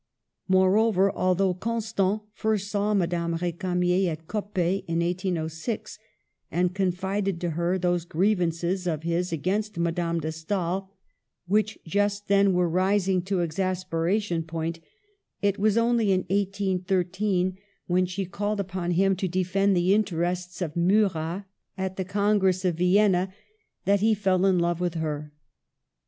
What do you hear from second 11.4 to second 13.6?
which just then were rising to